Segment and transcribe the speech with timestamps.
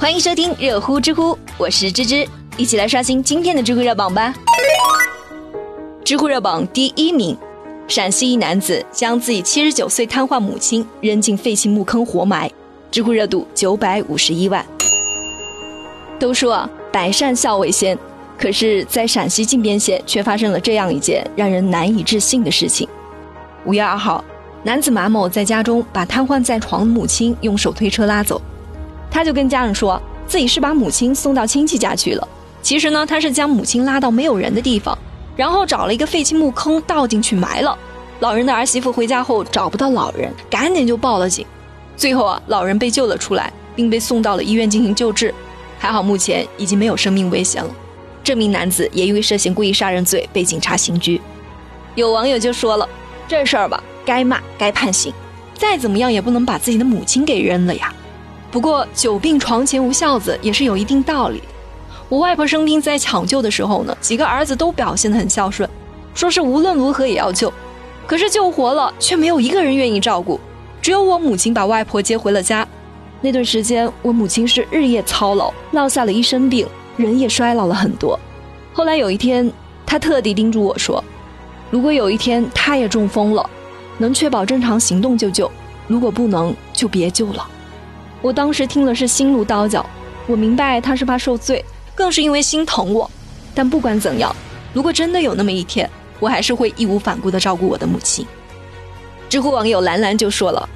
[0.00, 2.24] 欢迎收听热乎知乎，我是芝芝，
[2.56, 4.32] 一起来刷新今天的知乎热榜吧。
[6.04, 7.36] 知乎热榜第一名，
[7.88, 12.48] 陕西一男子将自己七十九岁瘫痪母亲扔进废弃墓坑活埋，
[12.92, 14.64] 知乎热度九百五十一万。
[16.16, 17.98] 都说，百善孝为先，
[18.38, 22.88] 可是，在陕西靖边县却发生了这样一件让人难以置信的事情。
[23.64, 24.24] 五月二号，
[24.62, 28.40] 男子马某在家中把瘫痪在床的母亲用手推车拉走。
[29.10, 32.28] 他就跟家人说自己是把母亲送到亲戚家去了，
[32.62, 34.96] 其实呢，他是将母亲拉到没有人的地方，
[35.36, 37.76] 然后找了一个废弃墓坑倒进去埋了。
[38.20, 41.46] 老人的儿媳妇回家后找不到老人，赶紧就报了警。
[41.96, 45.32] 最后啊，老人被救了出来，并被送到了医院进行救治，
[45.78, 47.70] 还好目前已经没有生命危险了。
[48.22, 51.20] 这名男子也因为涉嫌故意杀人罪被警察刑拘。
[51.94, 52.88] 有网友就说了，
[53.26, 55.12] 这事儿吧，该骂该判刑，
[55.54, 57.92] 再怎么样也不能把自己的母亲给扔了呀。
[58.50, 61.42] 不过久病床前无孝子也是有一定道理。
[62.08, 65.68] 我外婆生病在抢救的时候呢，几个儿子都表现得很孝顺，
[66.14, 67.52] 说是无论如何也要救。
[68.06, 70.40] 可是救活了，却没有一个人愿意照顾，
[70.80, 72.66] 只有我母亲把外婆接回了家。
[73.20, 78.18] 那段时间，我母亲是日夜操劳，落下了一身病，人也衰老了很多。
[78.72, 79.52] 后来有一天，
[79.84, 81.04] 她特地叮嘱我说
[81.68, 83.50] ：“如果有一天她也中风了，
[83.98, 85.50] 能确保正常行动就救；
[85.86, 87.46] 如果不能，就别救了。”
[88.20, 89.84] 我当时听了是心如刀绞，
[90.26, 93.08] 我明白他是怕受罪，更是因为心疼我。
[93.54, 94.34] 但不管怎样，
[94.72, 95.88] 如果真的有那么一天，
[96.18, 98.26] 我还是会义无反顾地照顾我的母亲。
[99.28, 100.68] 知乎网友兰兰就说了：“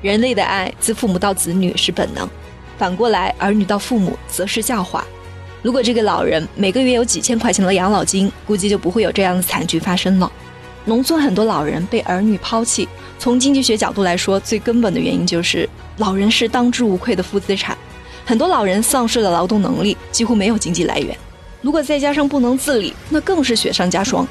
[0.00, 2.28] 人类的爱自父母到子女是本能，
[2.78, 5.04] 反过来儿女到父母则是教化。
[5.62, 10.30] 如果这个老人每个月有几千块钱的养老金，估计就不会有这样的惨剧发生了。
[10.86, 17.76] 农村很多老人被儿女抛弃，从经济学角度来说，最根本的原因就是。”老人是当之无愧的负资产，
[18.24, 21.16] 很多老人丧失了劳动能力，几乎没有经济来源。
[21.62, 24.28] 如果再加上不能自理，那更是雪上加霜。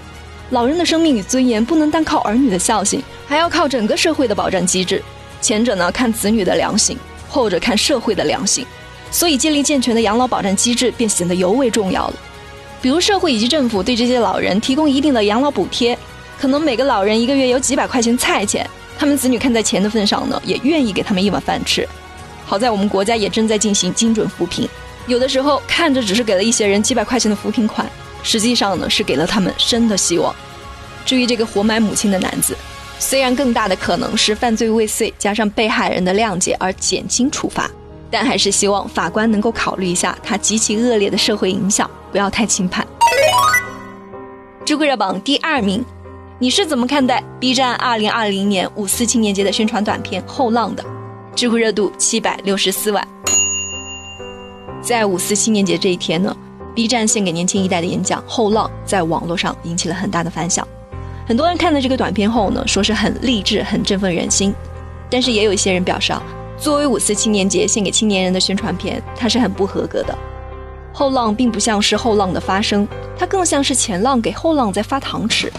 [0.51, 5.01] 老人的生命与尊严不能单靠儿女的孝心，还要靠整个社会的保障机制。
[5.41, 6.95] 前者呢看子女的良心，
[7.27, 8.63] 后者看社会的良心。
[9.09, 12.13] 所以建立健全的养老保障机制便显得尤为重要了。
[12.79, 15.97] 比如社会以及政府对这些老人提供一定的养老补贴，
[16.39, 18.69] 可能每个老人一个月有几百块钱菜钱。
[18.97, 21.85] 他们子女看在钱的份上呢，也愿意给他们一碗饭吃。
[22.45, 24.69] 好在我们国家也正在进行精准扶贫，
[25.05, 27.85] 有的时候看着只是给了一些人几百块钱的扶贫款，
[28.23, 30.33] 实际上呢是给了他们生的希望。
[31.05, 32.55] 至于这个活埋母亲的男子，
[32.97, 37.69] 虽然更大的可能是犯罪未遂加上被害人的谅解而减轻处罚，
[38.09, 42.87] 但还是希望法官能够考虑一下他极其恶劣的社会影响，不要太轻判。
[44.63, 45.83] 知乎热榜第二名。
[46.37, 50.83] 你是怎么看待 B 站二零二零年五四青年节的宣传短片《后浪》的？
[51.33, 53.07] 知乎热度七百六十四万。
[54.81, 56.35] 在五四青年节这一天呢
[56.75, 60.67] ，B 站献给年轻一代的演讲《后浪》在网络上引起了很大的反响。
[61.25, 64.53] 很多人看了这个短片后呢，说是很励志、很振奋人心。
[65.09, 66.21] 但是也有一些人表示啊，
[66.57, 70.13] 作为五四青年节献给青年人的宣传片，它是很不合格的。
[70.91, 72.85] 《后浪》并不像是后浪的发声，
[73.17, 75.49] 它更像是前浪给后浪在发糖吃。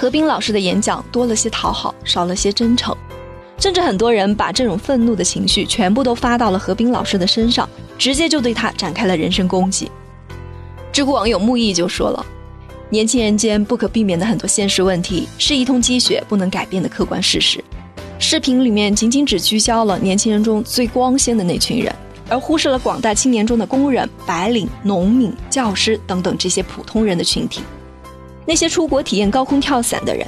[0.00, 2.96] 何冰老师的演讲多了些讨好，少了些真诚，
[3.58, 7.68] 甚至很多人把这种愤怒的情绪全部都发到了何冰老师的身上，
[7.98, 9.90] 直接就对他展开了人身攻击。
[10.90, 12.24] 知乎网友木易就说了
[12.88, 17.62] ：“年轻人间不可避免的很多现实问题，是一通积雪不能改变的客观事实。”
[18.18, 21.94] 视频里面仅仅只聚焦了年轻人中最光鲜的那群人，
[22.30, 27.60] 而忽视了广大青年中的工人、白领、农民、教师等等这些普通人的群体。
[28.50, 30.26] 那些出国体验高空跳伞的人，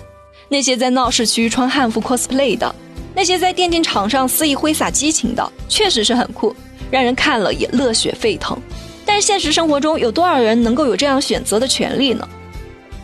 [0.48, 2.72] 那些在闹市区穿汉服 cosplay 的，
[3.16, 6.54] 那些在电竞场上肆意挥洒激情的，确实是很酷，
[6.88, 8.56] 让人看了也热血沸腾。
[9.04, 12.28] 但现实生活中有多少人能够有这样选择的权利呢？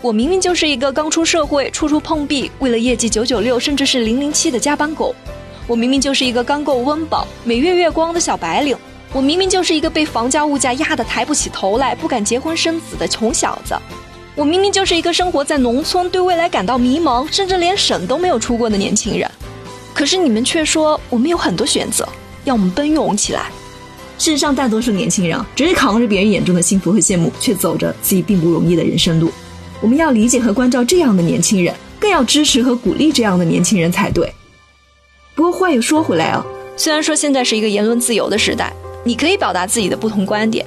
[0.01, 5.13] 我明明就是一个刚出社会、处处碰壁、为了业绩九九六甚至是零零七的加班狗；
[5.67, 8.77] 我明明就是一个刚够温饱、每月月光的小白领；
[9.13, 13.77] 我明明就是一个被房价物价压得抬不起头来、不敢结婚生子的穷小子。
[14.39, 19.29] 我明明就是一个生活在农村、对未来感到迷茫，甚至连省都没有出过的年轻人，
[19.93, 22.09] 可是你们却说我们有很多选择，
[22.45, 23.47] 要我们奔涌起来。
[24.17, 29.29] 事实上，大多数年轻人，只是扛着别人眼中的幸福和羡慕，却走着自己并不容易的人生路。
[29.81, 34.33] 我们要理解和关照这样的年轻人，更要支持和鼓励这样的年轻人才对。
[35.35, 36.47] 不过话又说回来啊，
[36.77, 40.65] 虽然说现在是一个言论自由的时代，你可以表达自己的不同观点。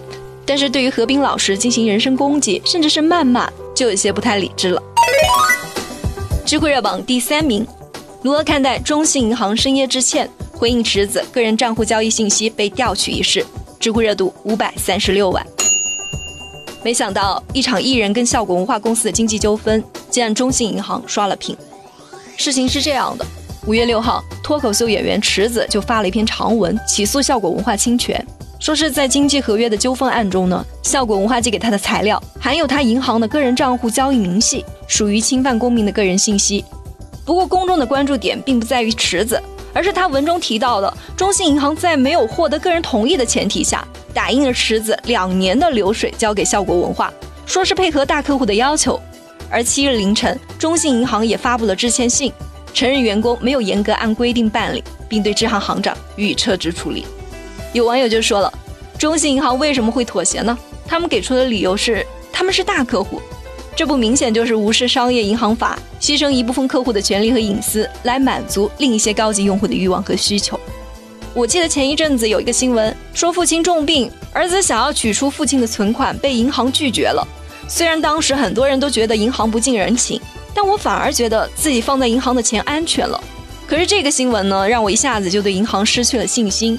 [0.52, 4.84] 但是对于何冰老师进行人身攻击，甚至是谩骂，就有些不太理智了。
[6.46, 7.66] 知乎热榜第三名，
[8.22, 13.46] 如何看待中信银行深夜致歉回应池子个人账户交易信息被调取一事？
[13.80, 15.42] 知乎热度五百三十六万。
[16.84, 21.56] 没想到一场艺人跟效果文化公司的经济纠纷，竟然中信银行刷了屏。
[22.36, 23.26] 事情是这样的，
[23.68, 28.22] 五月六号，脱口秀演员池子就发了一篇长文起诉效果文化侵权，
[28.62, 36.64] 说是在经济合约的纠纷案中呢，效果文化寄给他的材料含有他银行的个人账户交易明细，属于侵犯公民的个人信息。
[37.26, 39.42] 不过公众的关注点并不在于池子，
[39.74, 43.84] 而是他文中提到的中信银行在没有获得个人同意的前提下。
[44.14, 47.12] 打印了池子两年的流水交给效果文化，
[47.48, 49.00] 说是配合大客户的要求。
[49.50, 52.32] 而七日凌晨，中信银行也发布了致歉信，
[52.74, 57.06] 承认员工没有严格按规定办理，并对支行行长予以撤职处理。
[57.74, 58.52] 有网友就说了，
[58.98, 60.58] 中信银行为什么会妥协呢？
[60.88, 63.22] 他们给出的理由是他们是大客户，
[63.76, 70.60] 这不明显就是无视商业银行法，牺牲一部分客户的权利和隐私，来满足另一些高级用户的欲望和需求。
[71.34, 77.26] 我记得前一阵子有一个新闻，说父亲重病，儿子想要取出父亲的存款，被银行拒绝了。
[77.70, 80.20] 虽然当时很多人都觉得银行不近人情，
[80.54, 83.18] 但我反而觉得自己放在银行的钱安全了。
[83.66, 86.78] 可是这个新闻呢，让我一下子就对银行失去了信心。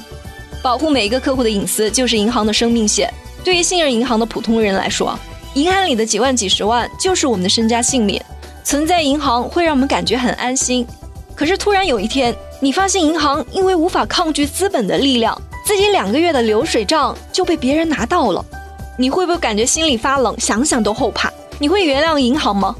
[0.62, 3.12] 保护每一个客户的隐私就是银行的生命线。
[3.44, 5.18] 对于信任银行的普通人来说，
[5.54, 8.22] 银行里的几万几十万就是我们的身家性命，
[8.62, 10.86] 存在银行会让我们感觉很安心。
[11.34, 12.34] 可是突然有一天。
[12.62, 15.36] 你发现银行因为无法抗拒资本的力量，
[15.66, 18.44] 自己两个月的流水账就被别人拿到了，
[18.96, 20.38] 你会不会感觉心里发冷？
[20.38, 21.28] 想想都后怕。
[21.58, 22.76] 你会原谅银行吗？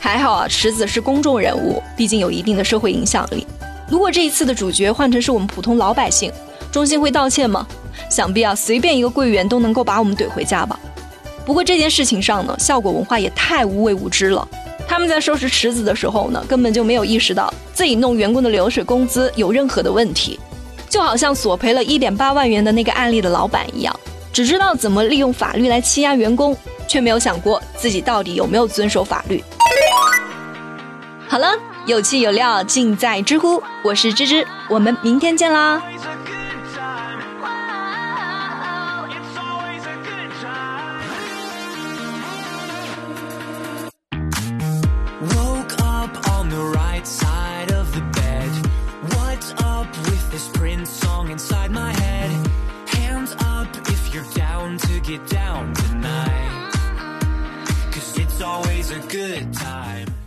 [0.00, 3.46] 还好啊，池子是公众人物，毕竟有一定的社会影响力。
[3.88, 6.32] 如果这一次的主角换成是我们普通老百姓，
[6.70, 7.66] 中心会道歉吗？
[8.10, 10.78] 想必啊，随便一个柜员都能够把我们怼回家吧。
[11.44, 14.46] 不过这件事情上呢，效果文化也太无畏无知了。
[14.86, 20.38] 他们在收拾池子的时候呢，根本就没有意识到自己弄员工的流水工资有任何的问题，
[20.88, 23.94] 就好像索赔了一点八万元的那个案例的老板一样，
[24.32, 26.56] 只知道怎么利用法律来欺压员工，
[26.86, 29.42] 却没有想过自己到底有没有遵守法律。
[31.26, 31.48] 好了，
[31.84, 35.82] 有气有料尽在知乎，我是芝芝，我们明天见啦。
[51.18, 52.30] song inside my head.
[52.86, 56.70] Hands up if you're down to get down tonight.
[57.92, 60.17] Cause it's always a good time.